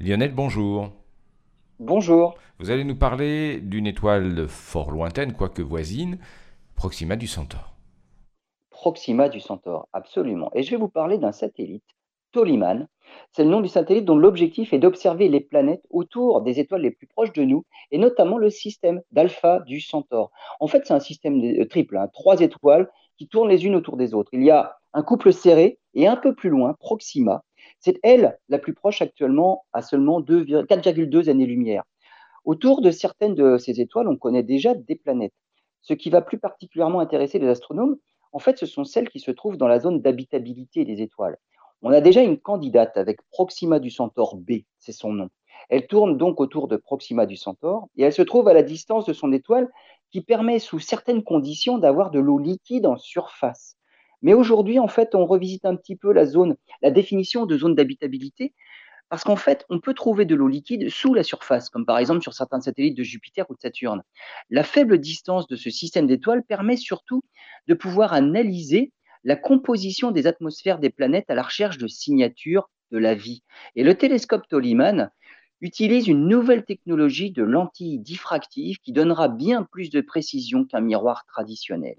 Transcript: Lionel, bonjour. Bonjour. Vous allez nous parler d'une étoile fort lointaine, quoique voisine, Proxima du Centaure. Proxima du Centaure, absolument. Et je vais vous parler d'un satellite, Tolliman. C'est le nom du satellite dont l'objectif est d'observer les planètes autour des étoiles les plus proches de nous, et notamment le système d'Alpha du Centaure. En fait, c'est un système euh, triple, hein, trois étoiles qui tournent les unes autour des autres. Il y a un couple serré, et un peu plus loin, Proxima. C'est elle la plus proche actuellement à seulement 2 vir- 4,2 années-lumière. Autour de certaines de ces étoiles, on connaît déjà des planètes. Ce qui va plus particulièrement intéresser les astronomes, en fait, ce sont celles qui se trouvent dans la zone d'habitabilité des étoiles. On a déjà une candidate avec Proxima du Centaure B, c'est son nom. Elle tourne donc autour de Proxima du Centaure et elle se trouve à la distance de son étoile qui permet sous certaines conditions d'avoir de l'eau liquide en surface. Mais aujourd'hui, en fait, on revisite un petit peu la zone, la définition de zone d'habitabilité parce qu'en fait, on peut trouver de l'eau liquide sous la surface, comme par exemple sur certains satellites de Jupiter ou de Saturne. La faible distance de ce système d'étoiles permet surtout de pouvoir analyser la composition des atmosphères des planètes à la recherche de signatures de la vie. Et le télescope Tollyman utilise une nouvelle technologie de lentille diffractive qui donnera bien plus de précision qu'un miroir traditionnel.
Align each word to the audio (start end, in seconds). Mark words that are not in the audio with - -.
Lionel, 0.00 0.32
bonjour. 0.32 0.92
Bonjour. 1.80 2.36
Vous 2.60 2.70
allez 2.70 2.84
nous 2.84 2.94
parler 2.94 3.60
d'une 3.60 3.88
étoile 3.88 4.46
fort 4.46 4.92
lointaine, 4.92 5.32
quoique 5.32 5.60
voisine, 5.60 6.18
Proxima 6.76 7.16
du 7.16 7.26
Centaure. 7.26 7.74
Proxima 8.70 9.28
du 9.28 9.40
Centaure, 9.40 9.88
absolument. 9.92 10.52
Et 10.54 10.62
je 10.62 10.70
vais 10.70 10.76
vous 10.76 10.88
parler 10.88 11.18
d'un 11.18 11.32
satellite, 11.32 11.82
Tolliman. 12.30 12.86
C'est 13.32 13.42
le 13.42 13.50
nom 13.50 13.60
du 13.60 13.68
satellite 13.68 14.04
dont 14.04 14.16
l'objectif 14.16 14.72
est 14.72 14.78
d'observer 14.78 15.28
les 15.28 15.40
planètes 15.40 15.82
autour 15.90 16.42
des 16.42 16.60
étoiles 16.60 16.82
les 16.82 16.92
plus 16.92 17.08
proches 17.08 17.32
de 17.32 17.42
nous, 17.42 17.64
et 17.90 17.98
notamment 17.98 18.38
le 18.38 18.50
système 18.50 19.02
d'Alpha 19.10 19.64
du 19.66 19.80
Centaure. 19.80 20.30
En 20.60 20.68
fait, 20.68 20.86
c'est 20.86 20.94
un 20.94 21.00
système 21.00 21.42
euh, 21.42 21.66
triple, 21.66 21.96
hein, 21.96 22.06
trois 22.12 22.40
étoiles 22.40 22.88
qui 23.16 23.26
tournent 23.26 23.48
les 23.48 23.66
unes 23.66 23.74
autour 23.74 23.96
des 23.96 24.14
autres. 24.14 24.30
Il 24.32 24.44
y 24.44 24.52
a 24.52 24.76
un 24.92 25.02
couple 25.02 25.32
serré, 25.32 25.80
et 25.94 26.06
un 26.06 26.16
peu 26.16 26.36
plus 26.36 26.50
loin, 26.50 26.74
Proxima. 26.78 27.42
C'est 27.80 27.98
elle 28.02 28.38
la 28.48 28.58
plus 28.58 28.74
proche 28.74 29.02
actuellement 29.02 29.64
à 29.72 29.82
seulement 29.82 30.20
2 30.20 30.42
vir- 30.42 30.66
4,2 30.66 31.28
années-lumière. 31.28 31.84
Autour 32.44 32.80
de 32.80 32.90
certaines 32.90 33.34
de 33.34 33.58
ces 33.58 33.80
étoiles, 33.80 34.08
on 34.08 34.16
connaît 34.16 34.42
déjà 34.42 34.74
des 34.74 34.96
planètes. 34.96 35.34
Ce 35.82 35.94
qui 35.94 36.10
va 36.10 36.22
plus 36.22 36.38
particulièrement 36.38 37.00
intéresser 37.00 37.38
les 37.38 37.48
astronomes, 37.48 37.96
en 38.32 38.40
fait, 38.40 38.58
ce 38.58 38.66
sont 38.66 38.84
celles 38.84 39.08
qui 39.08 39.20
se 39.20 39.30
trouvent 39.30 39.56
dans 39.56 39.68
la 39.68 39.80
zone 39.80 40.00
d'habitabilité 40.02 40.84
des 40.84 41.00
étoiles. 41.02 41.38
On 41.82 41.92
a 41.92 42.00
déjà 42.00 42.22
une 42.22 42.38
candidate 42.38 42.96
avec 42.96 43.20
Proxima 43.30 43.78
du 43.78 43.90
Centaure 43.90 44.36
B, 44.36 44.62
c'est 44.80 44.92
son 44.92 45.12
nom. 45.12 45.30
Elle 45.70 45.86
tourne 45.86 46.18
donc 46.18 46.40
autour 46.40 46.68
de 46.68 46.76
Proxima 46.76 47.26
du 47.26 47.36
Centaure 47.36 47.88
et 47.96 48.02
elle 48.02 48.12
se 48.12 48.22
trouve 48.22 48.48
à 48.48 48.52
la 48.52 48.62
distance 48.62 49.06
de 49.06 49.12
son 49.12 49.32
étoile 49.32 49.68
qui 50.10 50.20
permet 50.20 50.58
sous 50.58 50.80
certaines 50.80 51.22
conditions 51.22 51.78
d'avoir 51.78 52.10
de 52.10 52.18
l'eau 52.18 52.38
liquide 52.38 52.86
en 52.86 52.96
surface. 52.96 53.77
Mais 54.22 54.34
aujourd'hui, 54.34 54.78
en 54.78 54.88
fait, 54.88 55.14
on 55.14 55.26
revisite 55.26 55.64
un 55.64 55.76
petit 55.76 55.96
peu 55.96 56.12
la 56.12 56.26
zone, 56.26 56.56
la 56.82 56.90
définition 56.90 57.46
de 57.46 57.56
zone 57.58 57.74
d'habitabilité 57.74 58.54
parce 59.10 59.24
qu'en 59.24 59.36
fait, 59.36 59.64
on 59.70 59.80
peut 59.80 59.94
trouver 59.94 60.24
de 60.26 60.34
l'eau 60.34 60.48
liquide 60.48 60.88
sous 60.90 61.14
la 61.14 61.22
surface, 61.22 61.70
comme 61.70 61.86
par 61.86 61.98
exemple 61.98 62.22
sur 62.22 62.34
certains 62.34 62.60
satellites 62.60 62.96
de 62.96 63.02
Jupiter 63.02 63.46
ou 63.50 63.54
de 63.54 63.60
Saturne. 63.60 64.02
La 64.50 64.64
faible 64.64 64.98
distance 64.98 65.46
de 65.46 65.56
ce 65.56 65.70
système 65.70 66.06
d'étoiles 66.06 66.44
permet 66.44 66.76
surtout 66.76 67.22
de 67.68 67.74
pouvoir 67.74 68.12
analyser 68.12 68.92
la 69.24 69.36
composition 69.36 70.10
des 70.10 70.26
atmosphères 70.26 70.78
des 70.78 70.90
planètes 70.90 71.30
à 71.30 71.34
la 71.34 71.42
recherche 71.42 71.78
de 71.78 71.88
signatures 71.88 72.70
de 72.92 72.98
la 72.98 73.14
vie. 73.14 73.42
Et 73.76 73.82
le 73.84 73.94
télescope 73.94 74.48
Tollyman 74.48 75.10
utilise 75.60 76.08
une 76.08 76.28
nouvelle 76.28 76.64
technologie 76.64 77.30
de 77.32 77.42
lentille 77.42 77.98
diffractive 77.98 78.78
qui 78.78 78.92
donnera 78.92 79.28
bien 79.28 79.64
plus 79.64 79.90
de 79.90 80.00
précision 80.00 80.64
qu'un 80.64 80.80
miroir 80.80 81.24
traditionnel. 81.26 81.98